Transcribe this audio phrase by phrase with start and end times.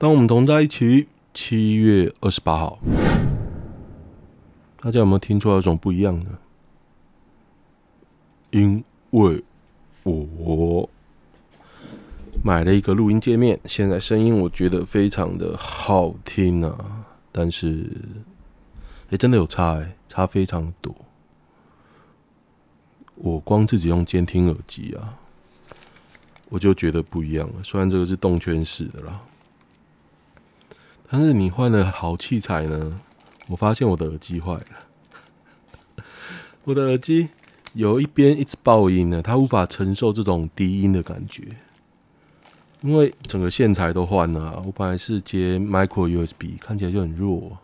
[0.00, 2.78] 当我们同在一起，七月二十八号，
[4.80, 6.26] 大家有没有听出来有种不一样的？
[8.48, 9.44] 因为
[10.04, 10.88] 我
[12.42, 17.86] 买了一个录音界面，现在声音我觉得非常的好听啊，但是，
[19.10, 20.94] 哎，真的有差哎，差非常多。
[23.16, 25.18] 我光自己用监听耳机啊，
[26.48, 27.62] 我就觉得不一样了。
[27.62, 29.20] 虽然这个是动圈式的啦。
[31.12, 33.00] 但是你换了好器材呢？
[33.48, 36.04] 我发现我的耳机坏了，
[36.62, 37.30] 我的耳机
[37.72, 41.42] 有一边一直爆音呢，它无法承受这种低音的感觉，
[42.82, 44.62] 因为整个线材都换了。
[44.64, 47.58] 我本来是接 Micro USB，看起来就很弱，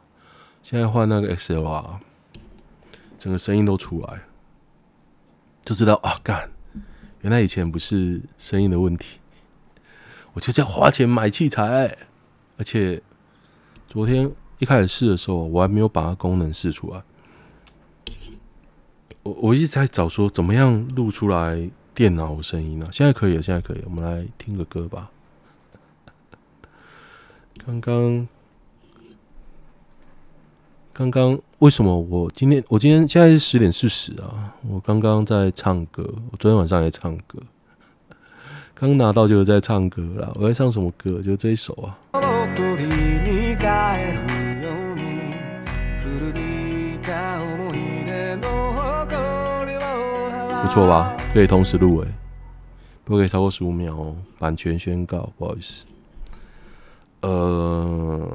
[0.65, 1.99] 现在换那个 XLR，
[3.17, 4.23] 整个声音都出来，
[5.63, 6.51] 就知道啊，干，
[7.21, 9.21] 原来以前不是声音的问题，
[10.33, 11.97] 我就在花钱买器材，
[12.57, 13.01] 而且。
[13.97, 17.03] 昨天一开始试的时候，我还没有把它功能试出来。
[19.23, 22.87] 我我一直在找说怎么样录出来电脑声音呢？
[22.93, 23.81] 现在可以了，现在可以。
[23.87, 25.11] 我们来听个歌吧。
[27.65, 28.29] 刚刚
[30.93, 34.55] 刚刚为什么我今天我今天现在是十点四十啊？
[34.69, 37.39] 我刚刚在唱歌，我昨天晚上也唱歌。
[38.75, 41.23] 刚拿到就是在唱歌啦，我在唱什么歌？
[41.23, 41.97] 就这一首啊。
[50.67, 51.17] 不错吧？
[51.33, 52.09] 可以同时录诶，
[53.05, 54.17] 不可以超过十五秒哦。
[54.37, 55.85] 版权宣告，不好意思。
[57.21, 58.29] 呃，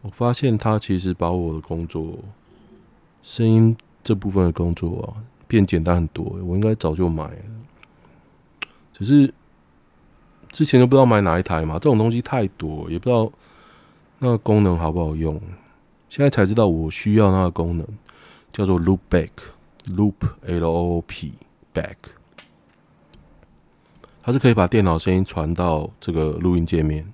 [0.00, 2.18] 我发现他其实把我的工作
[3.22, 6.24] 声音这部分的工作啊变简单很多。
[6.42, 7.36] 我应该早就买了。
[8.94, 9.34] 只是
[10.52, 13.30] 之前都不知道买哪一台嘛，这种东西太多，也不知道
[14.20, 15.38] 那个功能好不好用。
[16.08, 17.86] 现在才知道我需要那个功能，
[18.50, 19.28] 叫做 Loop Back
[19.88, 20.14] Loop
[20.46, 21.32] L O O P
[21.74, 21.96] Back，
[24.22, 27.04] 它是可以把电脑声音传到这个录音界面，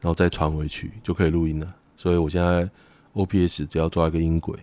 [0.00, 1.74] 然后再传回去就可以录音了。
[1.96, 2.68] 所以我现在
[3.14, 4.58] OBS 只要抓一个音轨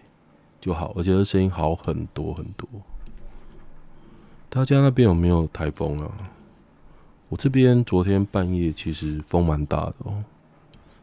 [0.59, 2.67] 就好，而且这声音好很多很多。
[4.49, 6.11] 大家那边有没有台风啊？
[7.29, 10.23] 我这边昨天半夜其实风蛮大的哦，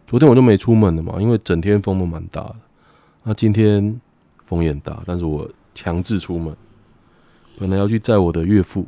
[0.06, 2.56] 昨天我就没出门了嘛，因为整天风都蛮大的。
[3.24, 4.00] 那今天
[4.38, 5.50] 风也很大，但是我
[5.80, 6.54] 强制出门，
[7.58, 8.86] 本来要去载我的岳父，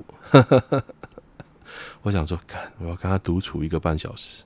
[2.03, 4.45] 我想说，干，我要跟他独处一个半小时，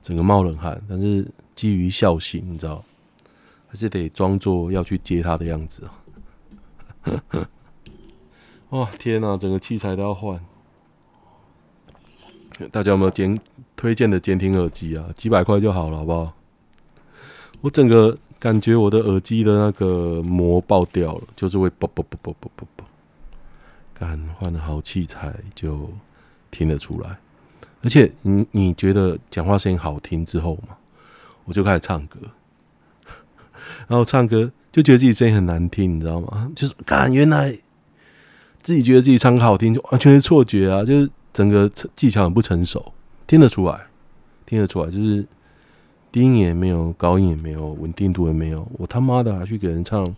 [0.00, 2.82] 整个冒冷汗，但是基于孝心，你知道，
[3.68, 5.92] 还是得装作要去接他的样子啊。
[8.70, 10.42] 哇，天哪，整个器材都要换。
[12.70, 13.38] 大家有没有监
[13.76, 15.10] 推荐的监听耳机啊？
[15.14, 16.32] 几百块就好了，好不好？
[17.60, 22.86] 我整个感觉我的耳机的那个膜爆掉了，就是会啵啵啵啵啵啵啵。
[23.94, 25.88] 干，换了好器材就
[26.50, 27.18] 听得出来，
[27.84, 30.76] 而且你你觉得讲话声音好听之后嘛，
[31.46, 32.18] 我就开始唱歌，
[33.86, 36.50] 然后唱歌就觉得自己声音很难听，你知道吗？
[36.56, 37.56] 就是干，原来
[38.60, 41.08] 自己觉得自己唱歌好听，就完全是错觉啊，就是。
[41.32, 42.92] 整个技巧很不成熟，
[43.26, 43.86] 听得出来，
[44.44, 45.26] 听得出来，就是
[46.12, 48.70] 低音也没有，高音也没有，稳定度也没有。
[48.74, 50.14] 我他妈的还去给人唱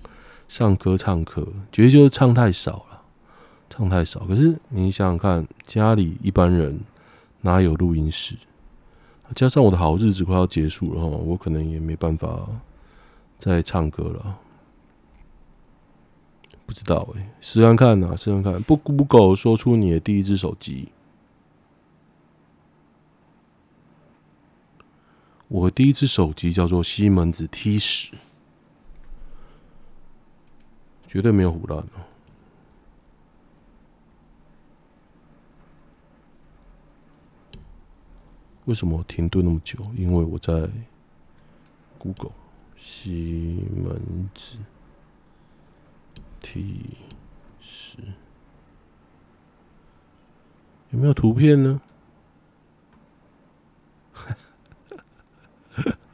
[0.49, 3.00] 上歌唱课，觉得就是唱太少了，
[3.71, 4.21] 唱太少。
[4.27, 6.81] 可是你想想看，家里一般人
[7.43, 8.34] 哪有录音室？
[9.34, 12.47] 加上我的好日子快要结束了哈，我可能也没办法
[13.38, 14.38] 再唱歌了。
[16.66, 18.61] 不知道哎、试看看呐，试看看。
[18.62, 20.88] 不 Google 说出你的第一只手机。
[25.54, 28.10] 我的第一只手机叫做西门子 T 十，
[31.06, 32.03] 绝对没有唬烂哦。
[38.64, 39.79] 为什么停顿那么久？
[39.96, 40.69] 因为我在
[41.99, 42.32] Google
[42.76, 44.58] 西门子
[46.43, 46.81] T
[47.61, 47.99] 十，
[50.90, 51.81] 有没有图片呢？
[54.12, 54.37] 哈哈，
[55.76, 55.99] 哈哈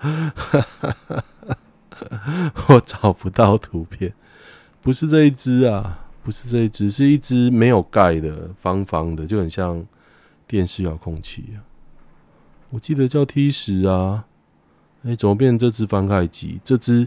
[2.68, 4.14] 我找不到图片，
[4.80, 9.84] 不是这一只啊，不是这一只，是一只没有盖的，方方的，就很像
[10.46, 11.60] 电视遥控器啊。
[12.70, 14.24] 我记得叫 T 十啊，
[15.02, 16.60] 哎，怎么变成这只翻盖机？
[16.64, 17.06] 这只，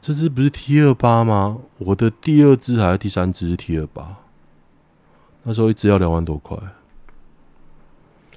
[0.00, 1.58] 这只不是 T 二八吗？
[1.78, 4.16] 我的第二只还是第三只是 T 二八？
[5.42, 6.56] 那时候一只要两万多块。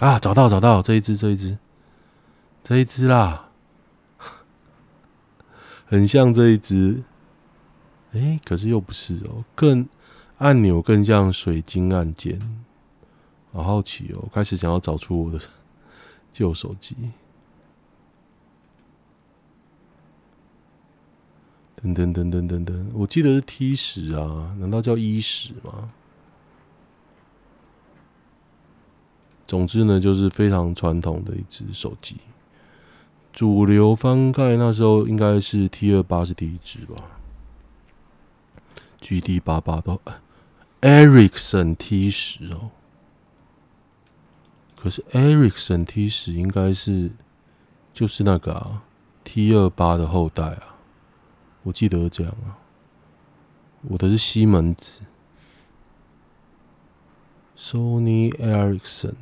[0.03, 1.57] 啊，找到找到这一只这一只。
[2.61, 3.49] 这一只啦，
[5.87, 7.03] 很像这一只，
[8.11, 9.87] 哎、可是又不是哦，更
[10.39, 12.37] 按钮更像水晶按键，
[13.53, 15.39] 好好奇哦，开始想要找出我的
[16.33, 16.97] 旧手机。
[21.75, 25.93] 等等等等等等，我记得是 T 十啊，难道叫 E 十吗？
[29.53, 32.15] 总之呢，就是非常传统的一只手机。
[33.31, 36.95] 主流翻盖那时候应该是 T 二八是第一只吧
[38.99, 40.01] ？GD 八八都
[40.81, 42.71] Ericsson T 十哦，
[44.75, 47.11] 可是 Ericsson T 十应该是
[47.93, 48.81] 就是那个啊
[49.23, 50.77] T 二八的后代啊。
[51.61, 52.57] 我记得这样啊，
[53.83, 55.01] 我的是西门子
[57.55, 59.13] ，Sony Ericsson，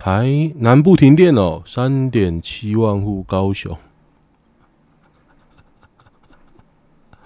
[0.00, 3.76] 台南部停电哦，三点七万户高雄，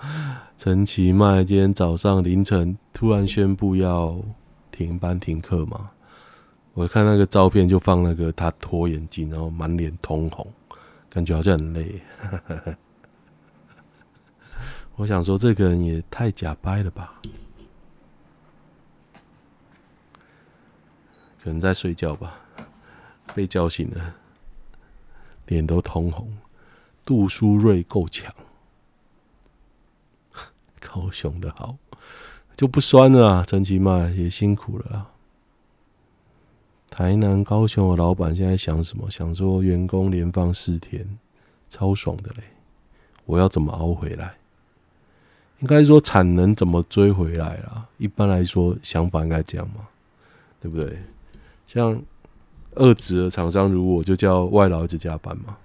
[0.58, 4.20] 陈其迈今天早上凌晨突然宣布要
[4.72, 5.90] 停班停课嘛，
[6.72, 10.44] 我看那个照片就放那个他脱眼镜，然后满脸通红，
[11.08, 12.02] 感觉好像很累。
[14.96, 17.22] 我想说，这个人也太假掰了吧？
[21.40, 22.40] 可能在睡觉吧，
[23.34, 24.14] 被叫醒了，
[25.46, 26.32] 脸都通红。
[27.04, 28.32] 杜苏芮够强，
[30.80, 31.76] 高雄的好
[32.56, 33.44] 就不酸了啊！
[33.46, 35.10] 陈其迈也辛苦了啊！
[36.88, 39.10] 台南、高雄的老板现在想什么？
[39.10, 41.18] 想说员工连放四天，
[41.68, 42.44] 超爽的嘞！
[43.26, 44.36] 我要怎么熬回来？
[45.58, 47.88] 应该说产能怎么追回来啦？
[47.98, 49.88] 一般来说，想法应该这样嘛，
[50.60, 50.98] 对不对？
[51.66, 52.00] 像
[52.76, 55.56] 二职的厂商，如我就叫外劳一直加班嘛，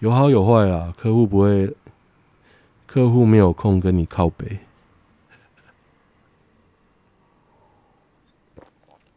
[0.00, 0.94] 有好有坏啊。
[0.96, 1.74] 客户不会，
[2.86, 4.58] 客户没有空跟你靠北，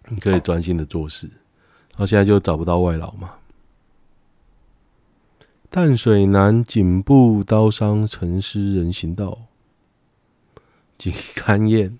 [0.10, 1.28] 你可以专心的做事。
[1.92, 3.34] 然后现在就找不到外劳嘛。
[5.70, 9.44] 淡水南颈部刀伤陈尸人行道。
[10.98, 11.98] 井勘验，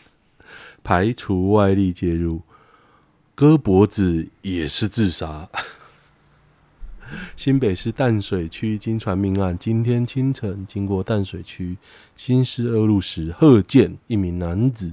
[0.84, 2.42] 排除外力介入，
[3.34, 5.48] 割脖子也是自杀。
[7.34, 11.76] 新北市淡水区惊传命案，今天清晨经过淡水区
[12.14, 14.92] 新市二路时，赫见一名男子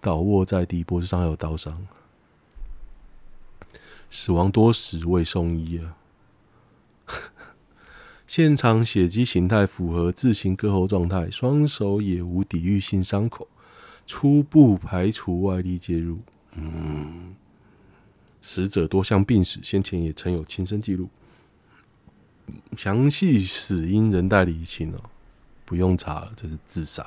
[0.00, 1.86] 倒卧在地，脖子上还有刀伤，
[4.10, 5.96] 死亡多时未送医啊。
[8.26, 13.48] 现场血迹形态符合自行割喉状态，双手也无抵御性伤口，
[14.06, 16.18] 初步排除外力介入。
[16.52, 17.34] 嗯，
[18.48, 21.10] 死者多项病史，先前也曾有轻生记录。
[22.78, 24.98] 详细死因仍待厘清哦，
[25.66, 27.06] 不用查了，这是自杀。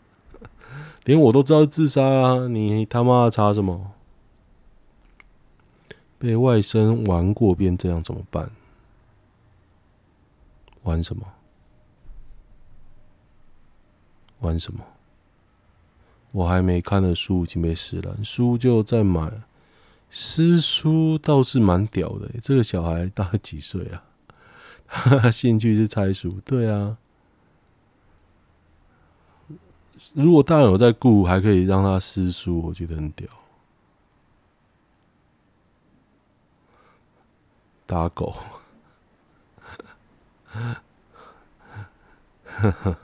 [1.04, 3.92] 连我都知道自杀啊，你他妈查什么？
[6.18, 8.50] 被外甥玩过变这样怎么办？
[10.82, 11.26] 玩什么？
[14.40, 14.84] 玩什么？
[16.32, 19.32] 我还没看的书已经被撕烂，书就在买。
[20.10, 25.30] 撕书倒是蛮屌的，这个小孩大概几岁啊？
[25.30, 26.96] 兴趣是拆书，对啊。
[30.14, 33.28] 如果大人有在顾，还可以让他撕书，我觉得很屌。
[37.84, 38.34] 打狗。
[42.46, 42.96] 呵呵，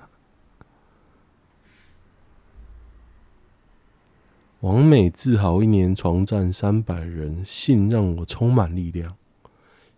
[4.62, 9.16] 王美自豪一年床战三百人，性让我充满力量。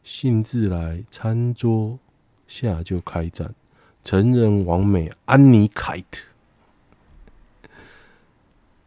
[0.02, 1.98] 信自来，餐桌
[2.48, 3.54] 下就开战。
[4.02, 6.24] 成人王美安妮凯特，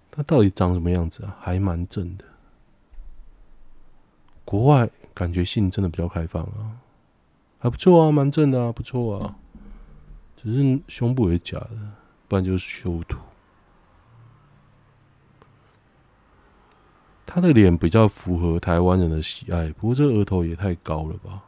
[0.10, 1.38] 他到底长什么样子啊？
[1.40, 2.26] 还蛮正的。
[4.44, 6.82] 国外感觉性真的比较开放啊。
[7.60, 9.36] 还不错啊，蛮正的啊，不错啊。
[10.42, 11.78] 只是胸部也假的，
[12.28, 13.20] 不然就是修图。
[17.28, 21.44] 他的脸比较符合台湾人的喜爱，不过这额头也太高了吧？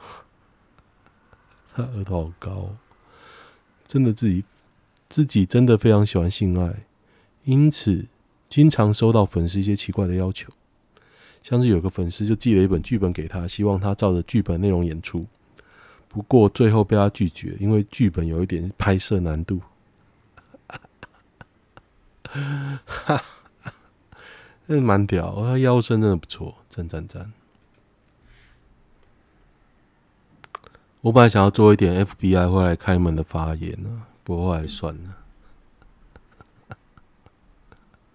[1.74, 2.74] 他额头好高，
[3.86, 4.42] 真的自己
[5.08, 6.86] 自己真的非常喜欢性爱，
[7.44, 8.06] 因此
[8.48, 10.50] 经常收到粉丝一些奇怪的要求。
[11.42, 15.26] 像是有个粉丝就寄了一本剧本给他，希望他照着剧本内容演出。
[16.08, 19.60] 不过最后被他拒绝，因为剧本有一点拍摄难度。
[22.32, 23.20] 真
[24.66, 27.32] 的蛮屌，他腰身真的不错，赞赞赞。
[31.02, 35.16] 我本来想要做一点 FBI 会来开门的发言呢，不过后来算了。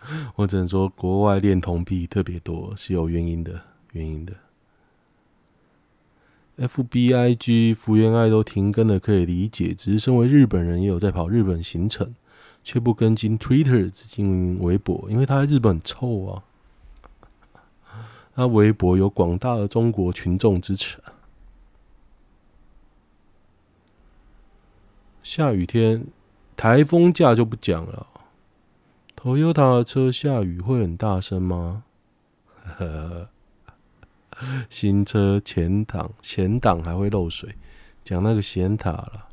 [0.35, 3.61] 我只能说，国外恋童癖特别多，是有原因的，
[3.93, 4.33] 原因的。
[6.57, 9.73] FBIG 福原爱都停更了，可以理解。
[9.73, 12.13] 只是身为日本人，也有在跑日本行程，
[12.63, 16.43] 却不更新 Twitter，只经营微博，因为他在日本很臭啊。
[18.33, 20.97] 他微博有广大的中国群众支持。
[25.21, 26.05] 下雨天，
[26.55, 28.07] 台风假就不讲了。
[29.15, 31.83] Toyota 的车下雨会很大声吗？
[32.63, 33.29] 呵
[34.31, 37.55] 呵，新车前挡前挡还会漏水，
[38.03, 39.29] 讲那个显塔了。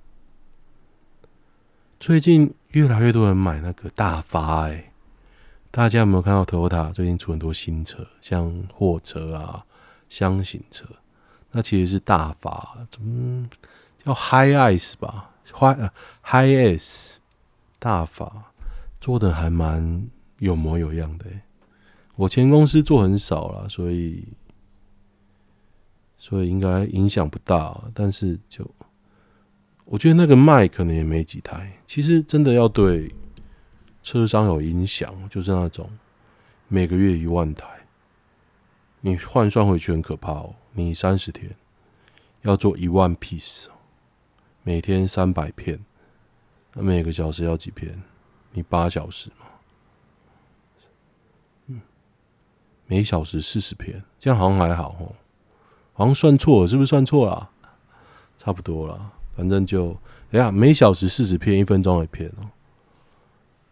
[2.00, 4.92] 最近越来越多人买那个大发哎、欸，
[5.70, 9.66] 大家有没有看到 Toyota 最近出很多新车，像货车啊、
[10.08, 10.86] 厢型车，
[11.50, 13.48] 那其实是大发，怎么
[14.04, 15.90] 叫 High Ice 吧？Hi
[16.24, 17.14] HiAce
[17.78, 18.52] 大发。
[19.00, 21.26] 做的还蛮有模有样的，
[22.16, 24.24] 我前公司做很少啦，所以
[26.16, 27.80] 所以应该影响不大。
[27.94, 28.68] 但是就
[29.90, 31.80] 我觉得那个卖可能也没几台。
[31.86, 33.14] 其实真的要对
[34.02, 35.90] 车商有影响，就是那种
[36.68, 37.66] 每个月一万台，
[39.00, 40.54] 你换算回去很可怕哦。
[40.72, 41.56] 你三十天
[42.42, 43.66] 要做一万 piece，
[44.62, 45.80] 每天三百片，
[46.74, 48.02] 那每个小时要几片？
[48.52, 49.46] 你八小时嘛，
[51.66, 51.80] 嗯，
[52.86, 55.16] 每小时四十片，这样好像还好哦，
[55.94, 57.50] 好像算错了，是不是算错了？
[58.36, 59.96] 差不多了，反正就
[60.32, 62.50] 哎呀，每小时四十片，一分钟一片哦。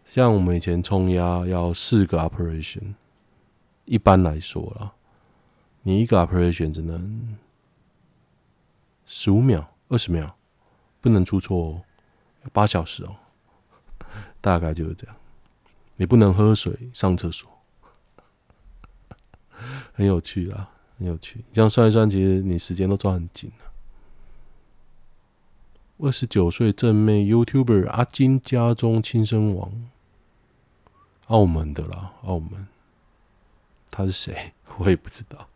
[0.05, 2.93] 像我们以前冲压要四个 operation，
[3.83, 4.93] 一般来说啦，
[5.81, 7.37] 你一个 operation 只能
[9.05, 10.37] 十五秒、二十秒，
[11.01, 11.81] 不能出错哦，
[12.53, 13.13] 八小时哦。
[14.39, 15.15] 大概就是这样，
[15.97, 17.49] 你不能喝水、上厕所，
[19.91, 21.43] 很有趣啦，很有趣。
[21.51, 23.65] 这样算一算，其实你时间都抓很紧了。
[25.99, 29.71] 二十九岁正妹 YouTuber 阿金家中亲生王，
[31.25, 32.67] 澳门的啦，澳门。
[33.89, 34.53] 他是谁？
[34.77, 35.47] 我也不知道。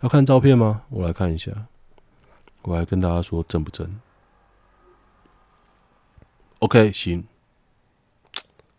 [0.00, 0.82] 要看照片吗？
[0.90, 1.66] 我来看一下。
[2.62, 4.00] 我来跟大家说真不真
[6.60, 7.24] ？OK，行。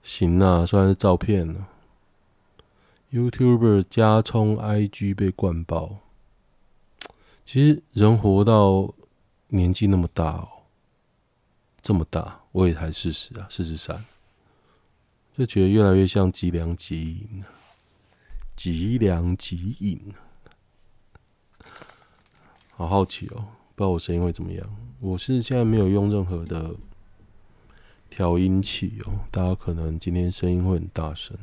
[0.02, 1.68] 行啊，算是照片了。
[3.12, 5.98] YouTuber 加充 IG 被灌爆，
[7.46, 8.94] 其实人活到
[9.48, 10.50] 年纪那么大哦，
[11.82, 14.04] 这么大，我也才四十啊，四十三，
[15.38, 17.44] 就觉得越来越像吉良吉影，
[18.56, 20.00] 吉良吉影，
[22.76, 23.46] 好好奇哦，
[23.76, 24.64] 不知道我声音会怎么样。
[25.00, 26.76] 我是现在没有用任何的。
[28.12, 31.38] 调音器哦，大家可能今天声音会很大声。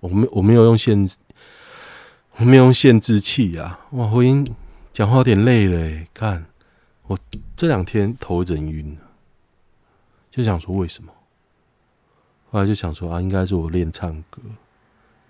[0.00, 1.10] 我没我没有用限，
[2.36, 3.86] 我没有用限制器啊。
[3.92, 4.54] 哇，我已经
[4.92, 6.06] 讲话有点累了。
[6.12, 6.44] 看
[7.04, 7.18] 我
[7.56, 8.96] 这两天头一阵晕，
[10.30, 11.12] 就想说为什么？
[12.50, 14.40] 后来就想说啊，应该是我练唱歌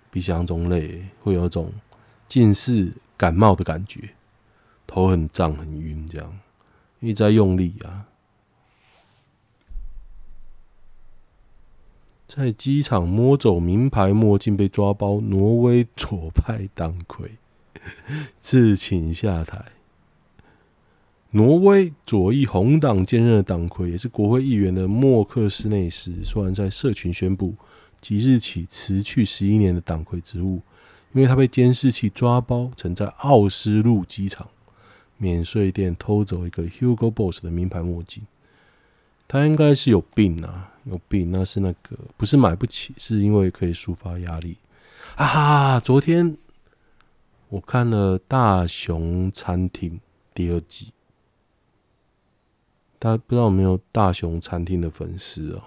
[0.09, 1.73] 比想象中累，会有种
[2.29, 4.11] 近视感冒的感觉，
[4.87, 6.39] 头很胀很晕，这样
[7.01, 8.05] 一直在用力啊。
[12.25, 17.37] 在机场摸走名牌墨镜被抓包，挪威左派党魁
[18.39, 19.65] 自请下台。
[21.31, 27.53] 挪威左翼红党兼任的党魁，也是国会议员的莫克斯内斯，突然在社群宣布
[28.01, 30.61] 即日起辞去十一年的党魁职务，
[31.13, 34.47] 因为他被监视器抓包，曾在奥斯陆机场
[35.17, 38.23] 免税店偷走一个 Hugo Boss 的名牌墨镜。
[39.27, 44.57] 他应该是有病啊，有病，那是那个不是买不起，是因为可以抒发压力
[45.13, 45.79] 啊。
[45.79, 46.35] 昨天
[47.49, 49.91] 我看了《大熊餐厅》
[50.33, 50.91] 第二季，
[52.99, 55.63] 大家不知道有没有《大熊餐厅》的粉丝哦？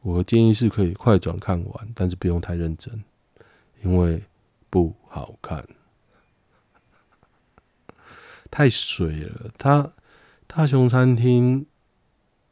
[0.00, 3.04] 我的建议是可以快转看完，但是不用太认真，
[3.84, 4.24] 因为
[4.68, 5.64] 不好看，
[8.50, 9.92] 太水了，他。
[10.50, 11.66] 大熊餐厅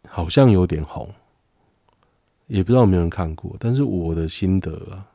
[0.06, 1.14] 好像有点红，
[2.46, 3.56] 也不知道有没有人看过。
[3.58, 5.08] 但是我的心得啊，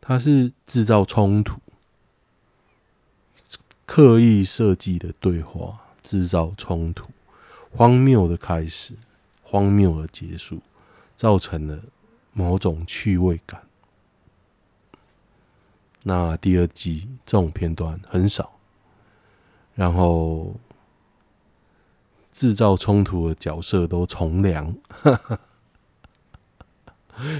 [0.00, 1.60] 它是制造冲突，
[3.86, 7.08] 刻意设计的对话，制造冲突，
[7.70, 8.94] 荒谬的开始，
[9.42, 10.60] 荒谬的结束，
[11.16, 11.78] 造成了
[12.32, 13.62] 某种趣味感。
[16.02, 18.58] 那第二季这种片段很少，
[19.74, 20.56] 然后
[22.32, 24.74] 制造冲突的角色都从良，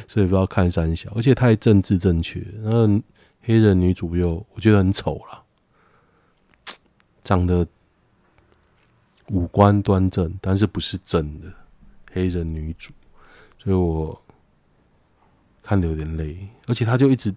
[0.06, 2.40] 所以不要看三小，而且太政治正确。
[2.60, 2.86] 那
[3.42, 5.42] 黑人女主又我觉得很丑啦，
[7.24, 7.66] 长得
[9.32, 11.52] 五官端正，但是不是真的
[12.12, 12.92] 黑人女主，
[13.58, 14.22] 所以我
[15.62, 17.34] 看得有点累，而且她就一直。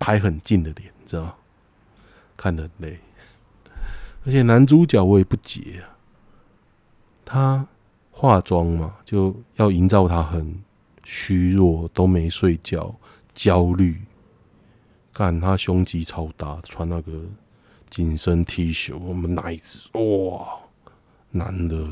[0.00, 1.34] 拍很近的脸，知道吗？
[2.36, 3.00] 看得很累，
[4.24, 5.98] 而且男主角我也不解啊。
[7.24, 7.66] 他
[8.12, 10.62] 化妆嘛，就要营造他很
[11.02, 12.94] 虚弱，都没睡觉，
[13.34, 14.00] 焦虑。
[15.12, 17.24] 看他胸肌超大，穿那个
[17.90, 20.60] 紧身 T 恤，我们奶子哇，
[21.30, 21.84] 男的。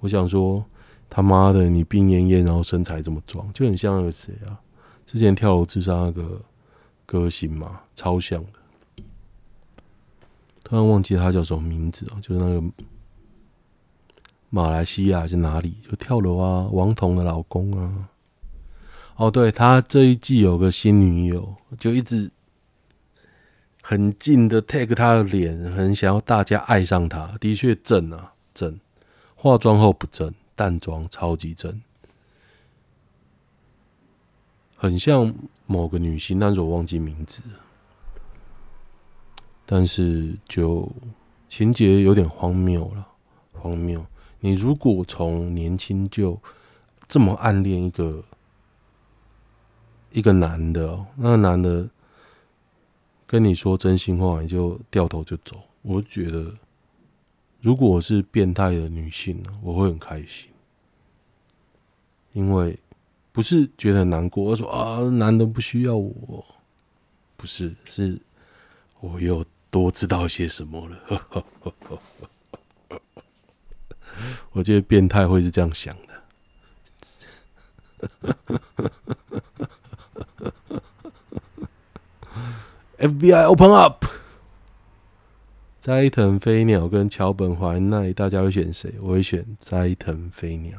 [0.00, 0.64] 我想说，
[1.08, 4.58] 他妈的，你病恹恹，然后身材这么壮，就很像那个谁啊？
[5.06, 6.40] 之前跳楼自杀那个。
[7.04, 9.04] 歌星嘛，超像的。
[10.64, 12.62] 突然忘记他叫什么名字哦，就是那个
[14.48, 18.08] 马来西亚还是哪里，就跳楼啊，王瞳的老公啊。
[19.16, 22.30] 哦，对，他这一季有个新女友，就一直
[23.82, 27.36] 很近的 take 他的脸，很想要大家爱上他。
[27.38, 28.78] 的确正啊，正。
[29.34, 31.82] 化妆后不正，淡妆超级正。
[34.76, 35.34] 很像
[35.66, 37.42] 某个女星，但是我忘记名字。
[39.64, 40.90] 但是就
[41.48, 43.06] 情节有点荒谬了，
[43.52, 44.04] 荒谬！
[44.40, 46.38] 你如果从年轻就
[47.06, 48.24] 这么暗恋一个
[50.10, 51.88] 一个男的，那个男的
[53.26, 55.56] 跟你说真心话，你就掉头就走。
[55.82, 56.52] 我觉得，
[57.62, 60.50] 如果我是变态的女性呢，我会很开心，
[62.32, 62.78] 因为。
[63.34, 66.44] 不是觉得难过，而说啊，男的不需要我，
[67.34, 68.20] 不是，是
[69.00, 70.98] 我又多知道些什么了。
[74.52, 76.12] 我觉得变态会是这样想的。
[83.08, 84.04] FBI open up，
[85.82, 88.94] 斋藤飞鸟跟桥本环奈，大家会选谁？
[89.00, 90.78] 我会选斋藤飞鸟。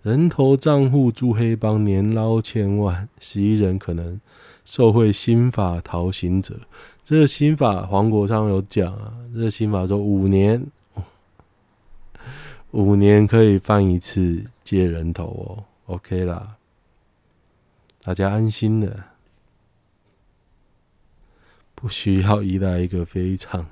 [0.00, 4.18] 人头账户助黑帮年捞千万，十一人可能
[4.64, 6.60] 受贿新法逃刑者。
[7.04, 10.66] 这个新法黄国昌有讲啊，这个新法说五年，
[12.72, 15.92] 五年可以犯一次借人头哦。
[15.94, 16.56] OK 啦，
[18.02, 19.08] 大家安心了，
[21.78, 23.64] 不需要依赖一个非常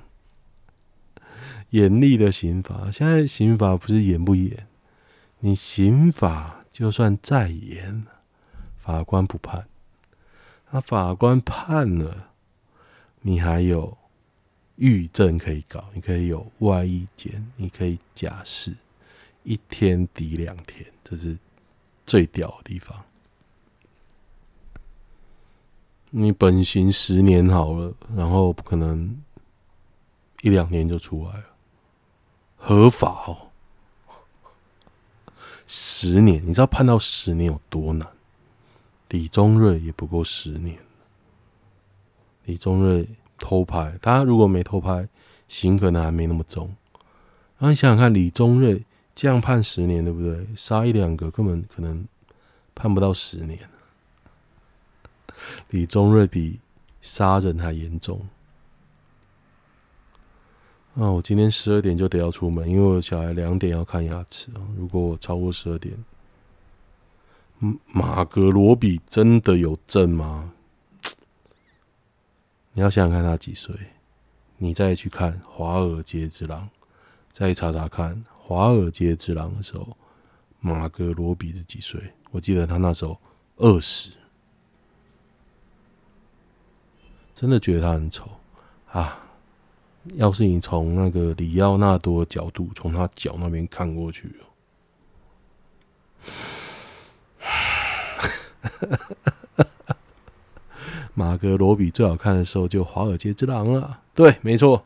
[1.71, 2.89] 严厉的刑法。
[2.89, 4.65] 现在刑法不是严不严？
[5.39, 8.05] 你刑法就算再严，
[8.77, 9.67] 法官不判，
[10.71, 12.29] 那法官判了，
[13.19, 13.97] 你还有
[14.77, 18.73] 狱政可以搞，你可以有外役监，你可以假释，
[19.43, 21.37] 一天抵两天，这是
[22.05, 23.03] 最屌的地方。
[26.09, 29.21] 你本刑十年好了，然后不可能
[30.41, 31.45] 一两年就出来了，
[32.55, 33.37] 合法哦。
[35.65, 38.07] 十年，你知道判到十年有多难？
[39.09, 40.77] 李宗瑞也不过十年。
[42.45, 45.07] 李宗瑞偷拍，他如果没偷拍，
[45.49, 46.73] 刑可能还没那么重。
[47.57, 48.81] 那你想想看，李宗瑞
[49.13, 50.47] 这样判十年，对不对？
[50.55, 52.07] 杀一两个根本可能
[52.73, 53.59] 判不到十年。
[55.69, 56.59] 李宗瑞比
[57.01, 58.19] 杀人还严重。
[60.93, 64.61] 那我今天十二点就得要出门，因为我小孩两点要看牙齿啊。
[64.75, 65.95] 如果我超过十二点，
[67.85, 70.53] 马格罗比真的有证吗？
[72.73, 73.75] 你要想想看他几岁，
[74.57, 76.63] 你再去看《华尔街之狼》，
[77.31, 79.97] 再查查看《华尔街之狼》的时候，
[80.59, 82.01] 马格罗比是几岁？
[82.31, 83.19] 我记得他那时候
[83.57, 84.11] 二十，
[87.37, 88.27] 真的觉得他很丑
[88.91, 89.23] 啊。
[90.15, 94.35] 要是你从那个里奥纳多角度，从他脚那边看过去，
[101.13, 104.01] 马格罗比最好看的时候就《华尔街之狼》了。
[104.15, 104.83] 对，没错，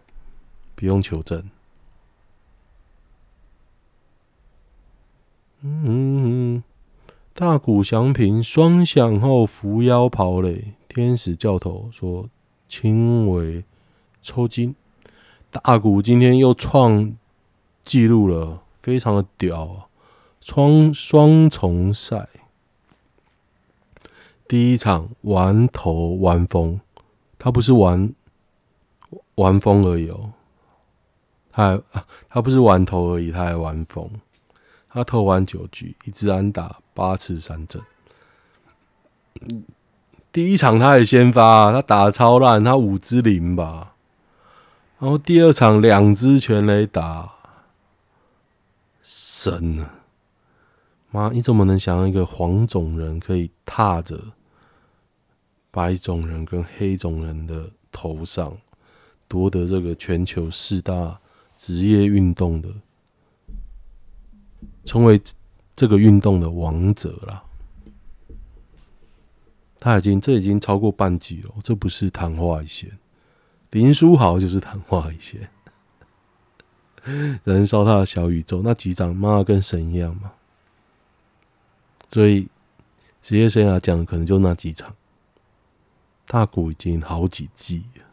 [0.76, 1.50] 不用求证。
[5.62, 6.62] 嗯，
[7.34, 12.30] 大谷祥平双响后扶腰跑垒，天使教头说
[12.72, 13.66] 轻微
[14.22, 14.74] 抽筋。
[15.50, 17.14] 大谷今天又创
[17.84, 19.88] 纪录了，非常的屌啊！
[20.40, 22.30] 双双重赛
[24.48, 26.80] 第一场玩头玩疯，
[27.38, 28.16] 他不是玩
[29.36, 30.32] 玩疯而已哦，
[31.52, 34.10] 他还啊，他不是玩头而已，他还玩疯。
[34.88, 37.82] 他投完九局，一支安打，八次三振。
[40.32, 43.96] 第一场他也先发，他打得超烂，他五支零吧。
[45.00, 47.30] 然后第二场两支全垒打，
[49.02, 49.96] 神啊！
[51.10, 54.18] 妈，你怎么能想到一个黄种人可以踏着
[55.72, 58.56] 白种人跟黑种人的头上，
[59.28, 61.20] 夺得这个全球四大
[61.58, 62.70] 职业运动的？
[64.86, 65.20] 成为
[65.76, 67.44] 这个运动的王者了，
[69.82, 73.00] 他已经这已经超过半季了，这不是昙花一现，
[73.72, 75.50] 林书豪就是昙花一现，
[77.44, 80.34] 燃烧他的小宇宙，那几场妈跟神一样嘛，
[82.10, 82.48] 所以
[83.24, 84.96] 职业生涯讲的可能就那几场，
[86.28, 88.06] 大谷已经好几季了，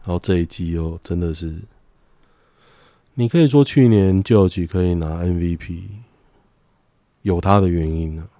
[0.00, 1.62] 然后这一季又真的是。
[3.14, 5.82] 你可以说去年就有几可以拿 MVP，
[7.22, 8.39] 有他的原因呢、啊。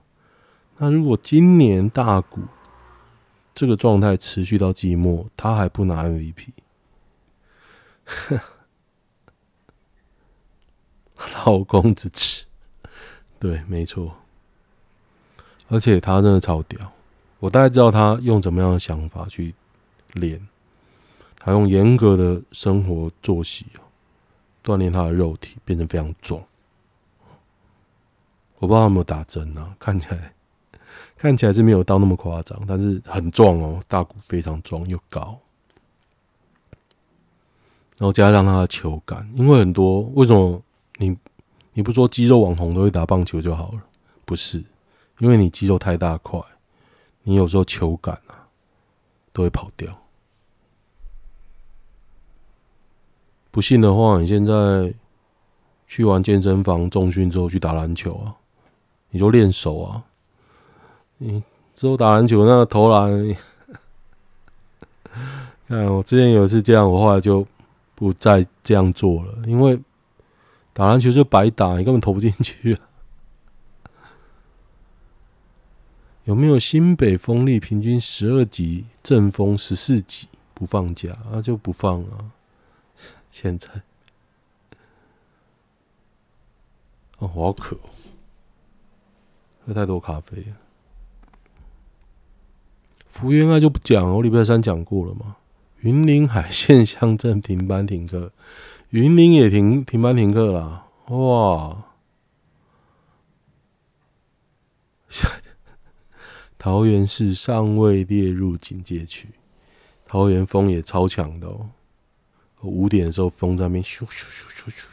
[0.82, 2.40] 那如果今年大谷
[3.52, 6.48] 这个状态持续到季末，他还不拿 MVP，
[11.44, 12.46] 老公支持。
[13.38, 14.16] 对，没错。
[15.68, 16.90] 而且他真的超屌，
[17.40, 19.54] 我大概知道他用怎么样的想法去
[20.14, 20.48] 练，
[21.38, 23.66] 他用严格的生活作息
[24.64, 26.42] 锻炼他的肉体，变成非常壮。
[28.60, 29.76] 我不知道他有没有打针啊？
[29.78, 30.32] 看起来
[31.20, 35.38] 看起来是没有到那么夸张，但是很壮哦，大谷非常壮又高。
[37.98, 40.62] 然后加上他的球感，因为很多为什么
[40.96, 41.14] 你
[41.74, 43.82] 你不说肌肉网红都会打棒球就好了？
[44.24, 44.64] 不是，
[45.18, 46.40] 因为你肌肉太大块，
[47.24, 48.48] 你有时候球感啊
[49.34, 49.94] 都会跑掉。
[53.50, 54.94] 不信的话，你现在
[55.86, 58.36] 去完健身房重训之后去打篮球啊，
[59.10, 60.06] 你就练手啊。
[61.22, 61.42] 你
[61.76, 63.10] 之后打篮球那个投篮，
[65.68, 67.46] 看我之前有一次这样，我后来就
[67.94, 69.78] 不再这样做了，因为
[70.72, 72.80] 打篮球就白打，你根本投不进去啊。
[76.24, 81.42] 有没有新北风力平均十二级阵风十四级不放假啊？
[81.42, 82.32] 就不放啊。
[83.30, 83.68] 现在，
[87.18, 87.76] 哦，我好渴，
[89.66, 90.56] 喝太多咖啡了。
[93.20, 95.36] 福原爱就不讲了，我礼拜三讲过了嘛。
[95.80, 98.32] 云林海线乡镇停班停课，
[98.88, 101.84] 云林也停停班停课了，哇！
[106.56, 109.28] 桃园市尚未列入警戒区，
[110.06, 111.68] 桃园风也超强的哦。
[112.62, 114.84] 五点的时候，风在那边咻咻咻咻咻咻。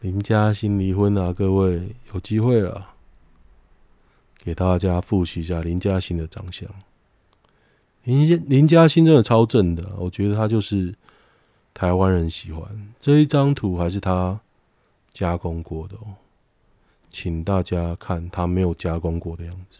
[0.00, 2.91] 林嘉欣离婚啊，各位有机会了，
[4.44, 6.68] 给大家复习一下林嘉欣的长相。
[8.02, 10.92] 林林嘉欣真的超正的，我觉得他就是
[11.72, 12.92] 台湾人喜欢。
[12.98, 14.40] 这一张图还是他
[15.12, 16.16] 加工过的哦，
[17.08, 19.78] 请大家看他没有加工过的样子。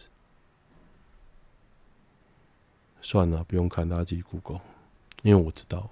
[3.01, 4.61] 算了，不用看，大家自己 Google。
[5.23, 5.89] 因为我知道，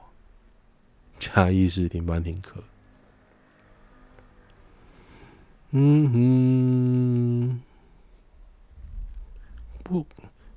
[1.19, 2.63] 嘉义是停班停课。
[5.71, 6.12] 嗯
[7.51, 7.62] 哼，
[9.91, 10.06] 不，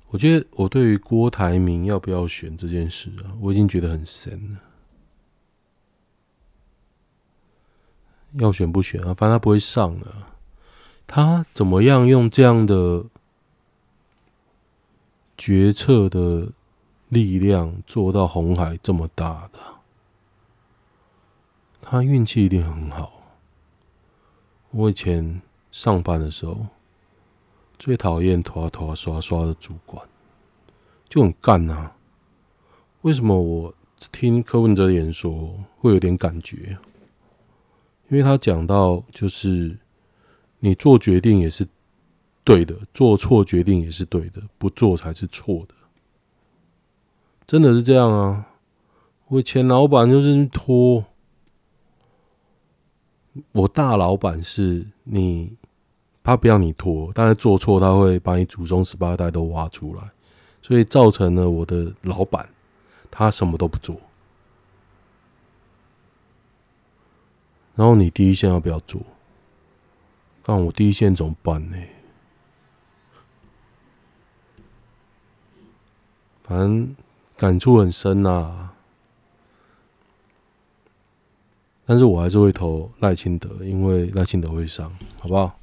[0.07, 4.59] 我觉得我对于郭台铭要不要选这件事啊，我已经觉得很神了。
[8.39, 9.13] 要选不选啊？
[9.13, 10.33] 反正他不会上啊。
[11.05, 13.05] 他怎么样用这样的
[15.37, 16.51] 决策的？
[17.09, 19.59] 力量做到红海这么大的，
[21.79, 23.21] 他运气一定很好。
[24.71, 25.39] 我以前
[25.71, 26.65] 上班的时候，
[27.77, 30.07] 最讨厌拖拖刷刷的主管，
[31.07, 31.91] 就很干呐。
[33.01, 33.73] 为什么我
[34.11, 36.77] 听柯文哲演说会有点感觉？
[38.09, 39.77] 因为他讲到，就是
[40.59, 41.67] 你做决定也是
[42.43, 45.75] 对的，做错决定也是对的，不做才是错的。
[47.47, 48.47] 真的是这样啊！
[49.27, 51.05] 我前老板就是拖，
[53.51, 55.57] 我大老板是你，
[56.25, 60.01] 他不要你拖，但是做错他会把你祖宗十八代都挖出来，
[60.59, 62.49] 所以造成了我的老板
[63.11, 63.95] 他什么都不做。
[67.75, 68.99] 然后你第一线要不要做？
[70.43, 71.77] 看我第一线怎么办呢？
[76.41, 76.95] 反正
[77.37, 78.71] 感触很深呐。
[81.85, 85.59] 但是我还是会投赖清德，因为赖清德会上，好不好？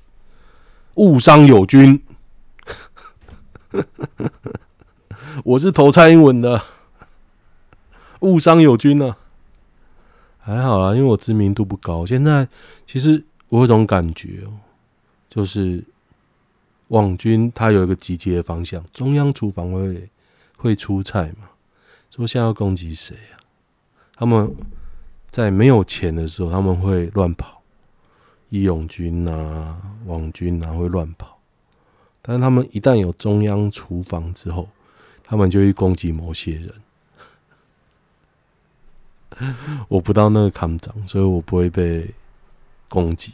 [0.95, 2.03] 误伤友军，
[5.45, 6.63] 我是投蔡英文的，
[8.21, 9.17] 误伤友军呢、
[10.39, 12.05] 还好啦，因为我知名度不高。
[12.05, 12.49] 现在
[12.87, 14.53] 其实我有种感觉哦，
[15.29, 15.85] 就是
[16.89, 20.11] 网军他有一个集结的方向，中央厨房会
[20.57, 21.49] 会出菜嘛，
[22.11, 23.37] 说现在要攻击谁啊？
[24.15, 24.55] 他们。
[25.33, 27.62] 在没有钱的时候，他们会乱跑，
[28.53, 31.39] 义勇军啊、网军啊会乱跑，
[32.21, 34.69] 但是他们一旦有中央厨房之后，
[35.25, 36.75] 他们就会攻击某些人。
[39.89, 42.13] 我不到那个看长，所以我不会被
[42.91, 43.33] 攻击。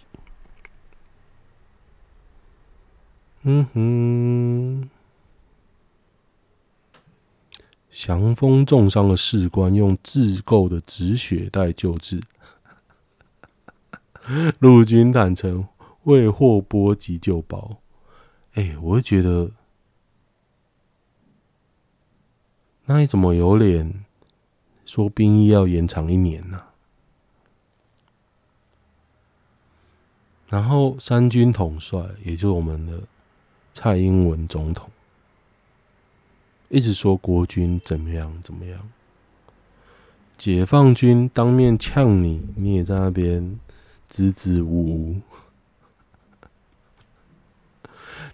[3.42, 4.88] 嗯哼。
[7.90, 12.22] 降风重伤的士官用自购的止血带救治，
[14.60, 15.66] 陆军坦承
[16.04, 17.78] 未获拨急救包。
[18.54, 19.52] 哎、我会觉得，
[22.86, 24.04] 那你怎么有脸
[24.84, 26.64] 说兵役要延长一年呢、啊？
[30.48, 33.02] 然后三军统帅，也就是我们的
[33.72, 34.90] 蔡英文总统。
[36.70, 38.90] 一直说国军怎么样怎么样，
[40.36, 43.60] 解放军当面呛你，你也在那边
[44.08, 45.20] 支支吾吾。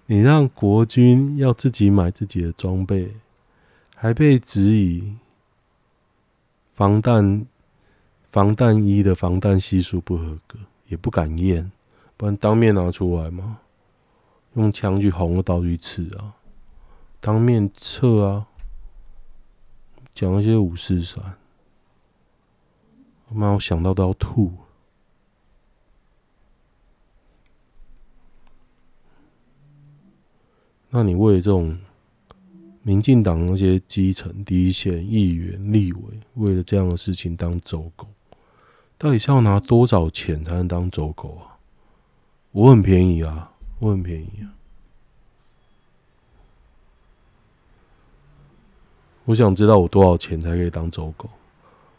[0.06, 3.16] 你让国军要自己买自己的装备，
[3.94, 5.16] 还被质疑
[6.72, 7.46] 防弹
[8.26, 10.58] 防弹衣的防弹系数不合格，
[10.88, 11.72] 也不敢验，
[12.16, 13.60] 不然当面拿出来嘛，
[14.54, 16.34] 用枪去轰个刀去刺啊。
[17.20, 18.46] 当面测啊，
[20.12, 21.38] 讲一些五四三，
[23.30, 24.52] 妈，我想到都要吐。
[30.96, 31.76] 那你为这种
[32.82, 36.00] 民进党那些基层第一线议员、立委，
[36.34, 38.06] 为了这样的事情当走狗，
[38.96, 41.58] 到底是要拿多少钱才能当走狗啊？
[42.52, 44.54] 我很便宜啊，我很便宜啊。
[49.24, 51.28] 我想知道我多少钱才可以当走狗？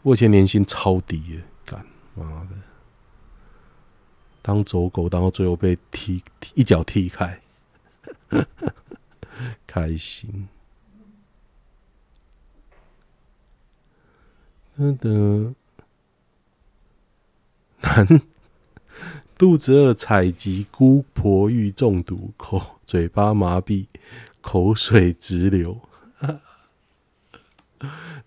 [0.00, 2.50] 我以前年薪超低耶，干妈的！
[4.40, 6.22] 当走狗当到最后被踢
[6.54, 7.38] 一脚踢开，
[9.76, 10.48] 开心。
[14.74, 15.54] 等等，
[17.82, 18.22] 男
[19.36, 23.86] 肚子饿采集姑婆欲中毒，口嘴巴麻痹，
[24.40, 25.78] 口水直流。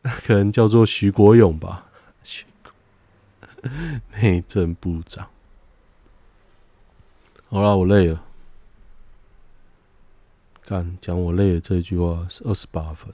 [0.03, 1.87] 那可能叫做徐国勇吧，
[2.23, 2.71] 徐国
[4.21, 5.27] 内政部长。
[7.49, 8.23] 好了，我累了。
[10.69, 13.11] 干，讲我累了这句话是二十八分。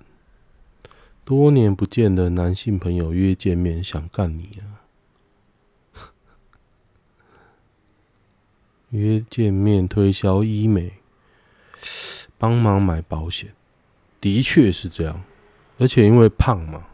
[1.24, 4.84] 多年不见的男性朋友约见面，想干你啊！
[8.92, 10.96] 约见面推销医美，
[12.38, 13.56] 帮忙买保险，
[14.20, 15.24] 的确是这样。
[15.78, 16.88] 而且因为胖嘛，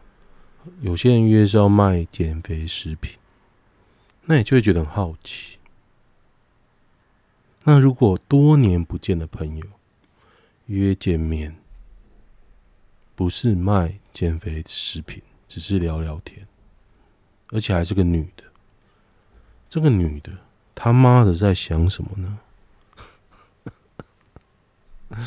[0.80, 3.18] 有些人约是要卖减肥食品，
[4.26, 5.58] 那你就会觉得很好奇。
[7.64, 9.66] 那如果多年不见的朋友
[10.72, 11.54] 约见面，
[13.14, 16.48] 不是卖减肥食品，只是聊聊天，
[17.48, 18.44] 而且还是个女的，
[19.68, 20.32] 这个女的
[20.74, 22.38] 他妈的在想什么呢？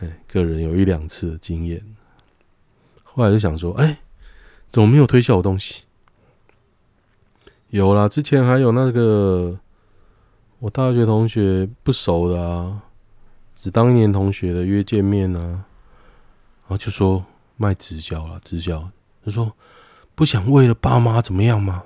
[0.00, 1.94] 哎，个人有一两次的经验。
[3.04, 4.00] 后来就想说，哎、
[4.72, 5.84] 怎么没有推销我东西？
[7.68, 9.60] 有啦，之前还有那个
[10.58, 12.82] 我大学同学不熟的啊，
[13.60, 15.64] 只当一年同学的约见面啊，然
[16.68, 17.26] 后就说
[17.58, 18.90] 卖直销了，直销，
[19.22, 19.52] 他说
[20.14, 21.84] 不想为了爸妈怎么样吗？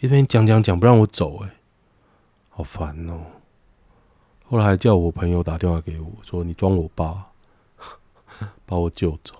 [0.00, 1.54] 一边讲讲讲不让我走、欸，哎，
[2.50, 3.22] 好烦哦、
[4.44, 7.28] 后来还叫我朋友打电话给我说，你装我爸，
[8.66, 9.36] 把我救走。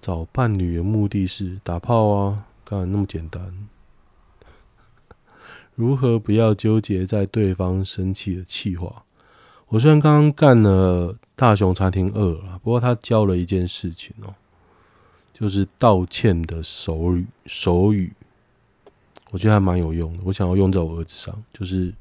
[0.00, 2.46] 找伴侣的目的是打炮啊？
[2.64, 3.68] 干那么简单？
[5.74, 9.03] 如何不要纠结在对方生气的气话？
[9.74, 14.32] 我虽然刚刚干了大熊餐厅二了，不过他教了一件事情哦，
[15.32, 17.26] 就是道歉的手语。
[17.44, 18.12] 手语，
[19.32, 20.20] 我觉得还蛮有用的。
[20.22, 21.92] 我想要用在我儿子上，就是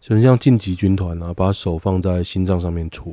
[0.00, 3.12] 就像晋级军团啊，把手放在心脏上面戳。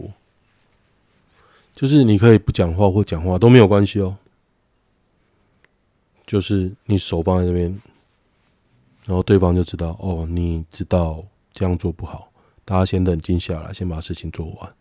[1.74, 4.16] 就是你可以不讲话或讲话都没有关系哦。
[6.28, 7.76] 就是你手放在这边，
[9.08, 12.29] 然后对方就知道哦，你知道这样做不好。
[12.70, 14.74] 大家先冷静下来，先把事情做完。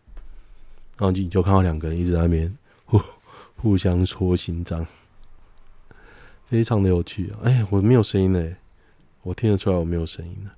[0.95, 3.01] 然后你就看到两个人一直在那边 互
[3.55, 4.85] 互相戳心脏，
[6.45, 7.39] 非常的有趣啊！
[7.45, 8.57] 哎，我没有声音嘞，
[9.23, 10.53] 我听得出来我没有声音了。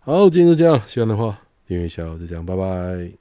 [0.00, 3.12] 好，今天就这样，喜欢的话订阅一下，就这样，拜拜。